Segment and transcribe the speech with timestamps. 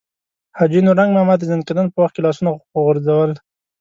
[0.57, 2.49] حاجي نورنګ ماما د ځنکدن په وخت کې لاسونه
[2.83, 3.31] غورځول.